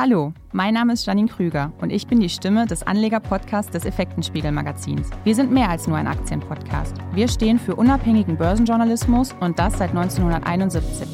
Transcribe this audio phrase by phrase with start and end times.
[0.00, 5.10] Hallo, mein Name ist Janine Krüger und ich bin die Stimme des Anleger-Podcasts des Effektenspiegel-Magazins.
[5.24, 6.94] Wir sind mehr als nur ein Aktienpodcast.
[7.14, 11.08] Wir stehen für unabhängigen Börsenjournalismus und das seit 1971.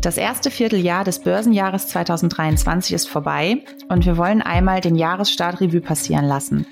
[0.00, 5.82] Das erste Vierteljahr des Börsenjahres 2023 ist vorbei und wir wollen einmal den Jahresstart Revue
[5.82, 6.66] passieren lassen.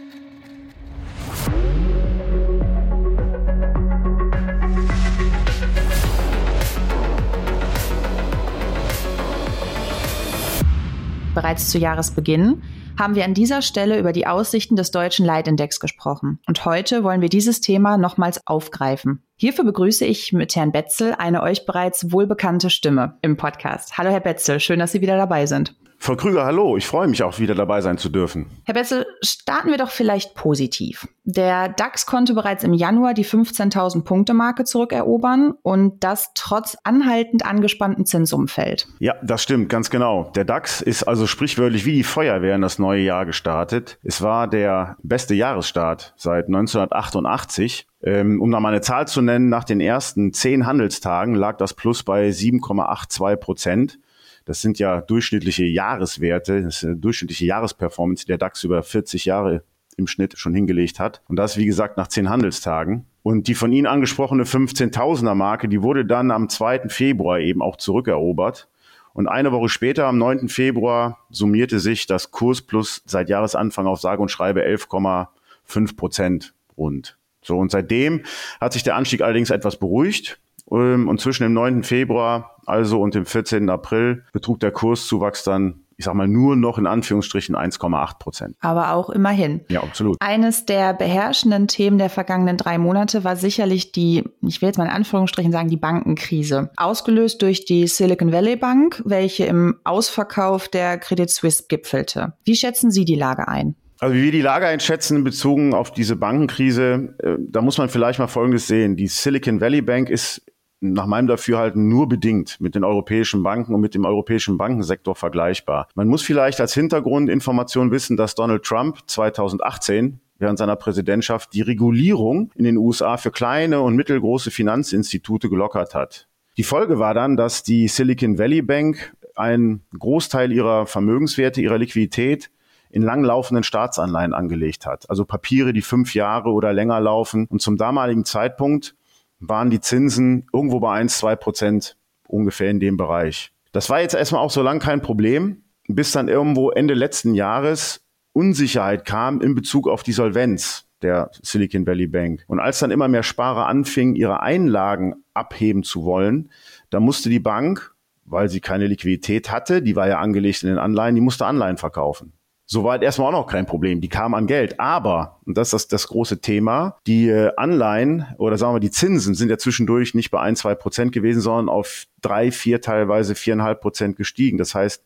[11.34, 12.62] Bereits zu Jahresbeginn
[12.98, 16.38] haben wir an dieser Stelle über die Aussichten des deutschen Leitindex gesprochen.
[16.46, 19.22] Und heute wollen wir dieses Thema nochmals aufgreifen.
[19.36, 23.96] Hierfür begrüße ich mit Herrn Betzel eine euch bereits wohlbekannte Stimme im Podcast.
[23.96, 25.74] Hallo Herr Betzel, schön, dass Sie wieder dabei sind.
[26.02, 26.76] Frau Krüger, hallo.
[26.76, 28.46] Ich freue mich auch wieder dabei sein zu dürfen.
[28.64, 31.06] Herr Betzel, starten wir doch vielleicht positiv.
[31.22, 37.46] Der DAX konnte bereits im Januar die 15.000 Punkte Marke zurückerobern und das trotz anhaltend
[37.46, 38.88] angespannten Zinsumfeld.
[38.98, 40.32] Ja, das stimmt, ganz genau.
[40.34, 44.00] Der DAX ist also sprichwörtlich wie die Feuerwehr in das neue Jahr gestartet.
[44.02, 49.48] Es war der beste Jahresstart seit 1988 ähm, um da mal eine Zahl zu nennen,
[49.48, 53.98] nach den ersten zehn Handelstagen lag das Plus bei 7,82 Prozent.
[54.44, 59.24] Das sind ja durchschnittliche Jahreswerte, das ist eine durchschnittliche Jahresperformance, die der DAX über 40
[59.24, 59.62] Jahre
[59.96, 61.22] im Schnitt schon hingelegt hat.
[61.28, 63.06] Und das, wie gesagt, nach zehn Handelstagen.
[63.22, 66.88] Und die von Ihnen angesprochene 15.000er Marke, die wurde dann am 2.
[66.88, 68.68] Februar eben auch zurückerobert.
[69.14, 70.48] Und eine Woche später, am 9.
[70.48, 77.18] Februar, summierte sich das Kurs plus seit Jahresanfang auf sage und schreibe 11,5 Prozent rund.
[77.42, 78.22] So, und seitdem
[78.60, 80.38] hat sich der Anstieg allerdings etwas beruhigt.
[80.72, 81.82] Und zwischen dem 9.
[81.82, 83.68] Februar also und dem 14.
[83.68, 88.56] April betrug der Kurszuwachs dann ich sag mal nur noch in Anführungsstrichen 1,8 Prozent.
[88.60, 89.60] Aber auch immerhin.
[89.68, 90.16] Ja, absolut.
[90.20, 94.86] Eines der beherrschenden Themen der vergangenen drei Monate war sicherlich die, ich will jetzt mal
[94.86, 96.70] in Anführungsstrichen sagen, die Bankenkrise.
[96.76, 102.32] Ausgelöst durch die Silicon Valley Bank, welche im Ausverkauf der Credit Suisse gipfelte.
[102.44, 103.76] Wie schätzen Sie die Lage ein?
[104.00, 108.18] Also wie wir die Lage einschätzen bezogen auf diese Bankenkrise, äh, da muss man vielleicht
[108.18, 108.96] mal Folgendes sehen.
[108.96, 110.42] Die Silicon Valley Bank ist
[110.82, 115.88] nach meinem Dafürhalten nur bedingt mit den europäischen Banken und mit dem europäischen Bankensektor vergleichbar.
[115.94, 122.50] Man muss vielleicht als Hintergrundinformation wissen, dass Donald Trump 2018 während seiner Präsidentschaft die Regulierung
[122.56, 126.28] in den USA für kleine und mittelgroße Finanzinstitute gelockert hat.
[126.56, 132.50] Die Folge war dann, dass die Silicon Valley Bank einen Großteil ihrer Vermögenswerte, ihrer Liquidität
[132.90, 135.08] in langlaufenden Staatsanleihen angelegt hat.
[135.08, 137.46] Also Papiere, die fünf Jahre oder länger laufen.
[137.48, 138.94] Und zum damaligen Zeitpunkt
[139.42, 141.96] waren die Zinsen irgendwo bei 1, 2 Prozent
[142.28, 143.52] ungefähr in dem Bereich.
[143.72, 148.00] Das war jetzt erstmal auch so lang kein Problem, bis dann irgendwo Ende letzten Jahres
[148.32, 152.44] Unsicherheit kam in Bezug auf die Solvenz der Silicon Valley Bank.
[152.46, 156.50] Und als dann immer mehr Sparer anfingen, ihre Einlagen abheben zu wollen,
[156.90, 157.94] da musste die Bank,
[158.24, 161.76] weil sie keine Liquidität hatte, die war ja angelegt in den Anleihen, die musste Anleihen
[161.76, 162.32] verkaufen.
[162.72, 164.00] Soweit erstmal auch noch kein Problem.
[164.00, 164.80] Die kamen an Geld.
[164.80, 168.90] Aber, und das ist das, das große Thema, die äh, Anleihen oder sagen wir die
[168.90, 173.34] Zinsen sind ja zwischendurch nicht bei ein, zwei Prozent gewesen, sondern auf drei, vier, teilweise
[173.34, 174.56] viereinhalb Prozent gestiegen.
[174.56, 175.04] Das heißt,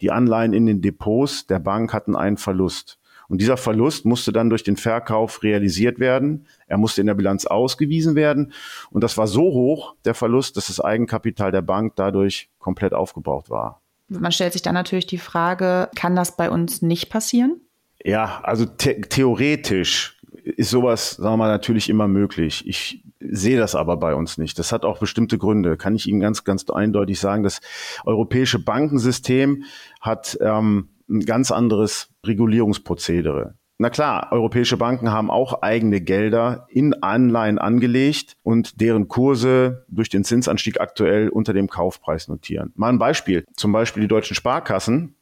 [0.00, 2.98] die Anleihen in den Depots der Bank hatten einen Verlust.
[3.28, 6.46] Und dieser Verlust musste dann durch den Verkauf realisiert werden.
[6.68, 8.54] Er musste in der Bilanz ausgewiesen werden.
[8.90, 13.50] Und das war so hoch, der Verlust, dass das Eigenkapital der Bank dadurch komplett aufgebraucht
[13.50, 13.82] war.
[14.08, 17.60] Man stellt sich dann natürlich die Frage, kann das bei uns nicht passieren?
[18.04, 22.66] Ja, also the theoretisch ist sowas, sagen wir mal, natürlich immer möglich.
[22.66, 24.58] Ich sehe das aber bei uns nicht.
[24.58, 25.76] Das hat auch bestimmte Gründe.
[25.76, 27.60] Kann ich Ihnen ganz, ganz eindeutig sagen, das
[28.04, 29.64] europäische Bankensystem
[30.00, 33.54] hat ähm, ein ganz anderes Regulierungsprozedere.
[33.76, 40.08] Na klar, europäische Banken haben auch eigene Gelder in Anleihen angelegt und deren Kurse durch
[40.08, 42.72] den Zinsanstieg aktuell unter dem Kaufpreis notieren.
[42.76, 43.44] Mal ein Beispiel.
[43.56, 45.16] Zum Beispiel die deutschen Sparkassen.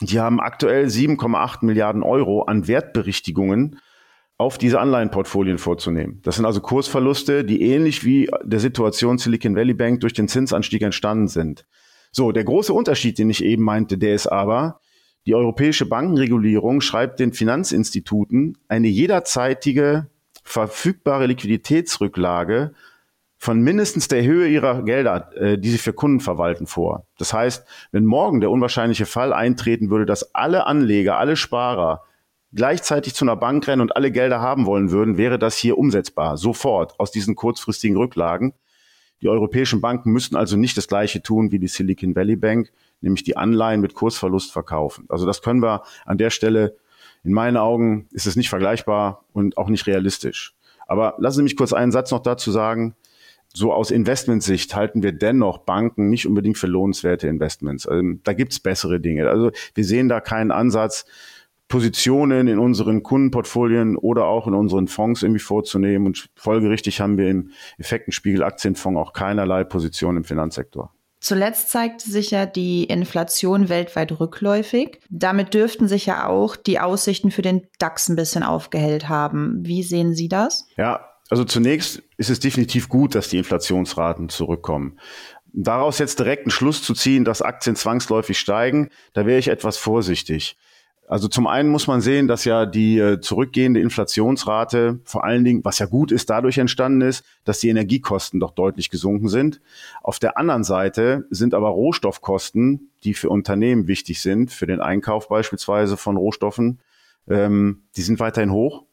[0.00, 3.78] Die haben aktuell 7,8 Milliarden Euro an Wertberichtigungen
[4.38, 6.20] auf diese Anleihenportfolien vorzunehmen.
[6.22, 10.82] Das sind also Kursverluste, die ähnlich wie der Situation Silicon Valley Bank durch den Zinsanstieg
[10.82, 11.66] entstanden sind.
[12.10, 14.80] So, der große Unterschied, den ich eben meinte, der ist aber,
[15.26, 20.06] die europäische Bankenregulierung schreibt den Finanzinstituten eine jederzeitige
[20.44, 22.72] verfügbare Liquiditätsrücklage
[23.36, 27.06] von mindestens der Höhe ihrer Gelder, äh, die sie für Kunden verwalten, vor.
[27.18, 32.04] Das heißt, wenn morgen der unwahrscheinliche Fall eintreten würde, dass alle Anleger, alle Sparer
[32.52, 36.36] gleichzeitig zu einer Bank rennen und alle Gelder haben wollen würden, wäre das hier umsetzbar,
[36.36, 38.54] sofort aus diesen kurzfristigen Rücklagen.
[39.20, 43.24] Die europäischen Banken müssten also nicht das Gleiche tun wie die Silicon Valley Bank, nämlich
[43.24, 45.06] die Anleihen mit Kursverlust verkaufen.
[45.08, 46.76] Also das können wir an der Stelle,
[47.24, 50.54] in meinen Augen ist es nicht vergleichbar und auch nicht realistisch.
[50.86, 52.94] Aber lassen Sie mich kurz einen Satz noch dazu sagen.
[53.52, 57.86] so aus Investmentsicht halten wir dennoch Banken nicht unbedingt für lohnenswerte Investments.
[57.86, 59.28] Also, da gibt's bessere Dinge.
[59.28, 61.06] Also wir sehen da keinen Ansatz,
[61.68, 66.06] Positionen in unseren Kundenportfolien oder auch in unseren Fonds irgendwie vorzunehmen.
[66.06, 70.92] Und folgerichtig haben wir im Effektenspiegel Aktienfonds auch keinerlei Position im Finanzsektor.
[71.26, 75.00] Zuletzt zeigte sich ja die Inflation weltweit rückläufig.
[75.10, 79.58] Damit dürften sich ja auch die Aussichten für den DAX ein bisschen aufgehellt haben.
[79.66, 80.68] Wie sehen Sie das?
[80.76, 85.00] Ja, also zunächst ist es definitiv gut, dass die Inflationsraten zurückkommen.
[85.52, 89.78] Daraus jetzt direkt einen Schluss zu ziehen, dass Aktien zwangsläufig steigen, da wäre ich etwas
[89.78, 90.56] vorsichtig.
[91.08, 95.64] Also zum einen muss man sehen, dass ja die äh, zurückgehende Inflationsrate vor allen Dingen,
[95.64, 99.60] was ja gut ist, dadurch entstanden ist, dass die Energiekosten doch deutlich gesunken sind.
[100.02, 105.28] Auf der anderen Seite sind aber Rohstoffkosten, die für Unternehmen wichtig sind, für den Einkauf
[105.28, 106.80] beispielsweise von Rohstoffen,
[107.28, 108.84] ähm, die sind weiterhin hoch.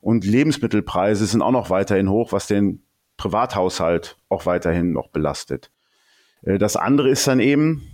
[0.00, 2.82] Und Lebensmittelpreise sind auch noch weiterhin hoch, was den
[3.16, 5.70] Privathaushalt auch weiterhin noch belastet.
[6.42, 7.89] Äh, das andere ist dann eben,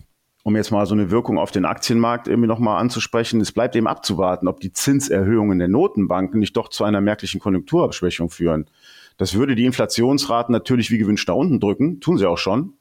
[0.47, 3.89] um jetzt mal so eine Wirkung auf den Aktienmarkt irgendwie nochmal anzusprechen, es bleibt eben
[3.89, 8.71] abzuwarten, ob die Zinserhöhungen der Notenbanken nicht doch zu einer merklichen Konjunkturabschwächung führen.
[9.17, 12.75] Das würde die Inflationsraten natürlich wie gewünscht nach unten drücken, tun sie auch schon.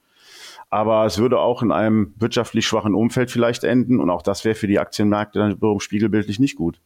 [0.69, 4.53] Aber es würde auch in einem wirtschaftlich schwachen Umfeld vielleicht enden und auch das wäre
[4.53, 6.79] für die Aktienmärkte dann spiegelbildlich nicht gut.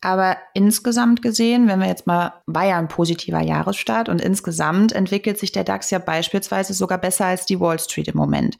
[0.00, 5.38] Aber insgesamt gesehen, wenn wir jetzt mal, war ja ein positiver Jahresstart und insgesamt entwickelt
[5.38, 8.58] sich der DAX ja beispielsweise sogar besser als die Wall Street im Moment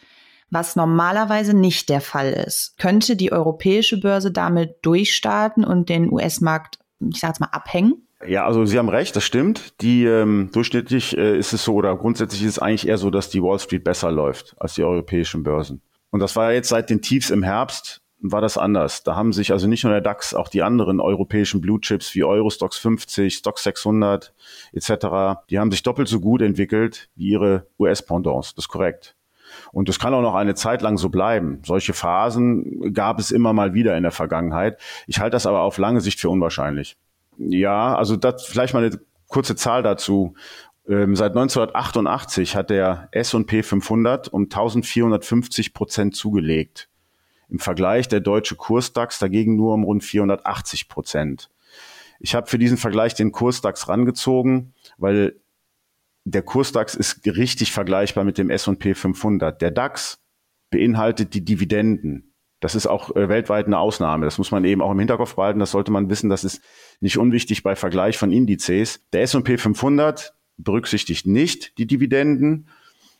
[0.51, 2.77] was normalerweise nicht der Fall ist.
[2.79, 8.07] Könnte die europäische Börse damit durchstarten und den US-Markt, ich sage jetzt mal, abhängen?
[8.27, 9.81] Ja, also Sie haben recht, das stimmt.
[9.81, 13.31] Die ähm, durchschnittlich äh, ist es so oder grundsätzlich ist es eigentlich eher so, dass
[13.31, 15.83] die Wall Street besser läuft als die europäischen Börsen.
[16.11, 19.03] Und das war jetzt seit den Tiefs im Herbst war das anders.
[19.03, 22.25] Da haben sich also nicht nur der DAX, auch die anderen europäischen Blue Chips wie
[22.25, 24.35] Eurostox 50, Stock 600
[24.73, 28.55] etc., die haben sich doppelt so gut entwickelt wie ihre US-Pendants.
[28.55, 29.17] Das ist korrekt.
[29.73, 31.61] Und das kann auch noch eine Zeit lang so bleiben.
[31.65, 34.79] Solche Phasen gab es immer mal wieder in der Vergangenheit.
[35.07, 36.97] Ich halte das aber auf lange Sicht für unwahrscheinlich.
[37.39, 38.99] Ja, also das vielleicht mal eine
[39.29, 40.35] kurze Zahl dazu.
[40.89, 46.89] Ähm, seit 1988 hat der S&P 500 um 1450 Prozent zugelegt.
[47.51, 51.51] Im Vergleich der deutsche Kursdax dagegen nur um rund 480 Prozent.
[52.21, 55.37] Ich habe für diesen Vergleich den Kursdax rangezogen, weil
[56.31, 59.61] der Kursdax ist richtig vergleichbar mit dem S&P 500.
[59.61, 60.21] Der DAX
[60.71, 62.35] beinhaltet die Dividenden.
[62.61, 64.25] Das ist auch äh, weltweit eine Ausnahme.
[64.25, 65.61] Das muss man eben auch im Hinterkopf behalten.
[65.61, 66.29] Das sollte man wissen.
[66.29, 66.61] Das ist
[67.01, 69.01] nicht unwichtig bei Vergleich von Indizes.
[69.13, 72.69] Der S&P 500 berücksichtigt nicht die Dividenden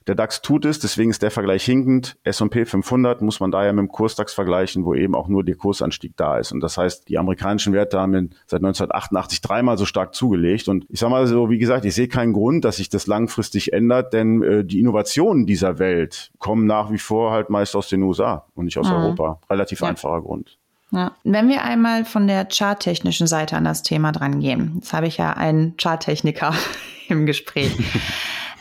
[0.09, 2.17] der DAX tut es, deswegen ist der Vergleich hinkend.
[2.25, 6.17] S&P 500 muss man daher mit dem Kursdax vergleichen, wo eben auch nur der Kursanstieg
[6.17, 6.51] da ist.
[6.51, 10.69] Und das heißt, die amerikanischen Werte haben seit 1988 dreimal so stark zugelegt.
[10.69, 13.75] Und ich sage mal so, wie gesagt, ich sehe keinen Grund, dass sich das langfristig
[13.75, 18.03] ändert, denn äh, die Innovationen dieser Welt kommen nach wie vor halt meist aus den
[18.03, 18.97] USA und nicht aus mhm.
[18.97, 19.41] Europa.
[19.51, 19.89] Relativ ja.
[19.89, 20.57] einfacher Grund.
[20.91, 21.13] Ja.
[21.23, 25.19] Wenn wir einmal von der charttechnischen Seite an das Thema dran gehen, jetzt habe ich
[25.19, 26.55] ja einen Charttechniker
[27.09, 27.77] im Gespräch.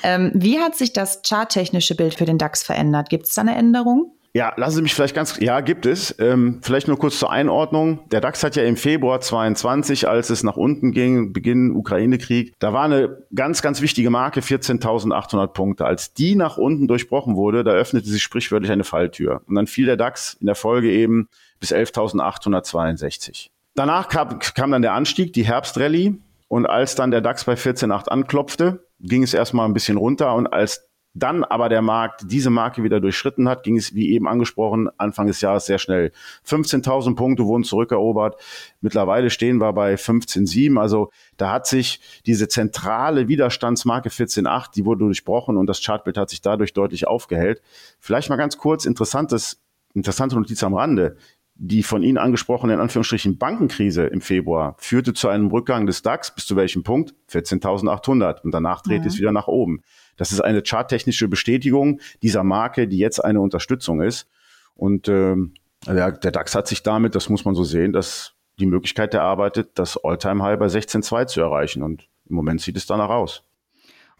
[0.04, 3.10] Ähm, wie hat sich das charttechnische Bild für den DAX verändert?
[3.10, 4.14] Gibt es da eine Änderung?
[4.38, 6.16] Ja, lassen Sie mich vielleicht ganz, ja, gibt es.
[6.20, 8.08] Ähm, vielleicht nur kurz zur Einordnung.
[8.12, 12.72] Der DAX hat ja im Februar 22, als es nach unten ging, Beginn Ukraine-Krieg, da
[12.72, 15.86] war eine ganz, ganz wichtige Marke, 14.800 Punkte.
[15.86, 19.42] Als die nach unten durchbrochen wurde, da öffnete sich sprichwörtlich eine Falltür.
[19.48, 21.30] Und dann fiel der DAX in der Folge eben
[21.60, 23.48] bis 11.862.
[23.74, 26.16] Danach kam, kam dann der Anstieg, die Herbstrallye.
[26.48, 30.48] Und als dann der DAX bei 14.8 anklopfte, ging es erstmal ein bisschen runter und
[30.48, 30.88] als
[31.20, 35.27] dann aber der Markt diese Marke wieder durchschritten hat, ging es, wie eben angesprochen, Anfang
[35.27, 36.12] des Jahres sehr schnell.
[36.46, 38.36] 15.000 Punkte wurden zurückerobert.
[38.82, 40.80] Mittlerweile stehen wir bei 15.7.
[40.80, 46.30] Also da hat sich diese zentrale Widerstandsmarke 14.8, die wurde durchbrochen und das Chartbild hat
[46.30, 47.62] sich dadurch deutlich aufgehellt.
[48.00, 49.60] Vielleicht mal ganz kurz interessantes,
[49.94, 51.18] interessante Notiz am Rande
[51.60, 56.34] die von Ihnen angesprochene, in Anführungsstrichen, Bankenkrise im Februar führte zu einem Rückgang des DAX.
[56.34, 57.14] Bis zu welchem Punkt?
[57.32, 58.42] 14.800.
[58.42, 59.08] Und danach dreht mhm.
[59.08, 59.82] es wieder nach oben.
[60.18, 64.28] Das ist eine charttechnische Bestätigung dieser Marke, die jetzt eine Unterstützung ist.
[64.76, 65.54] Und ähm,
[65.86, 69.72] der, der DAX hat sich damit, das muss man so sehen, dass die Möglichkeit erarbeitet,
[69.76, 71.84] das Alltime-High bei 16.2 zu erreichen.
[71.84, 73.44] Und im Moment sieht es danach aus.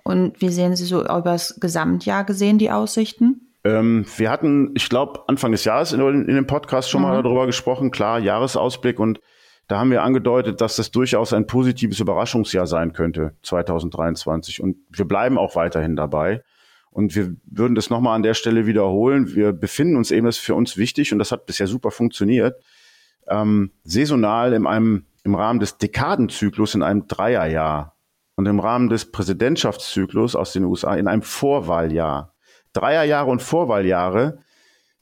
[0.04, 3.47] Und wie sehen Sie so über das Gesamtjahr gesehen, die Aussichten?
[3.68, 7.08] Ähm, wir hatten, ich glaube, Anfang des Jahres in, in, dem Podcast schon mhm.
[7.08, 9.20] mal darüber gesprochen, klar, Jahresausblick und
[9.68, 14.64] da haben wir angedeutet, dass das durchaus ein positives Überraschungsjahr sein könnte, 2023.
[14.64, 16.42] Und wir bleiben auch weiterhin dabei.
[16.90, 19.36] Und wir würden das nochmal an der Stelle wiederholen.
[19.36, 22.56] Wir befinden uns eben, das ist für uns wichtig und das hat bisher super funktioniert,
[23.28, 27.98] ähm, saisonal in einem, im Rahmen des Dekadenzyklus in einem Dreierjahr
[28.38, 32.34] und im Rahmen des Präsidentschaftszyklus aus den USA in einem Vorwahljahr.
[32.74, 34.40] Dreierjahre und Vorwahljahre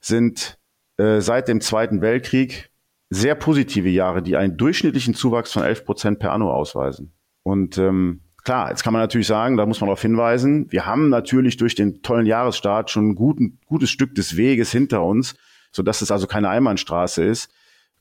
[0.00, 0.58] sind
[0.98, 2.70] äh, seit dem Zweiten Weltkrieg
[3.10, 7.12] sehr positive Jahre, die einen durchschnittlichen Zuwachs von 11 Prozent per anno ausweisen.
[7.42, 11.08] Und ähm, klar, jetzt kann man natürlich sagen, da muss man darauf hinweisen, wir haben
[11.08, 15.36] natürlich durch den tollen Jahresstart schon ein guten, gutes Stück des Weges hinter uns,
[15.70, 17.50] sodass es also keine Einbahnstraße ist.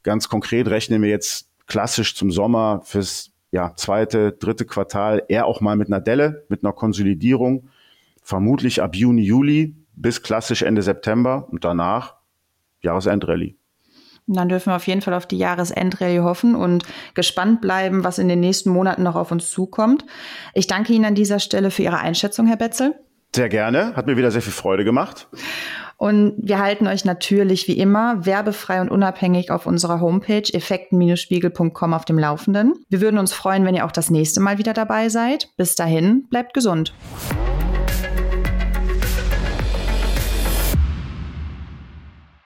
[0.02, 5.62] Ganz konkret rechnen wir jetzt klassisch zum Sommer fürs ja, zweite, dritte Quartal eher auch
[5.62, 7.70] mal mit einer Delle, mit einer Konsolidierung,
[8.26, 12.16] vermutlich ab Juni, Juli bis klassisch Ende September und danach
[12.82, 13.56] Jahresendrallye.
[14.28, 18.28] Dann dürfen wir auf jeden Fall auf die Jahresendrallye hoffen und gespannt bleiben, was in
[18.28, 20.04] den nächsten Monaten noch auf uns zukommt.
[20.56, 22.96] Ich danke Ihnen an dieser Stelle für Ihre Einschätzung, Herr Betzel.
[23.36, 25.28] Sehr gerne, hat mir wieder sehr viel Freude gemacht.
[25.98, 32.06] Und wir halten euch natürlich wie immer werbefrei und unabhängig auf unserer Homepage effekten-spiegel.com auf
[32.06, 32.74] dem Laufenden.
[32.90, 35.50] Wir würden uns freuen, wenn ihr auch das nächste Mal wieder dabei seid.
[35.58, 36.94] Bis dahin, bleibt gesund.